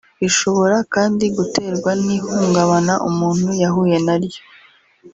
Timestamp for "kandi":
0.93-1.25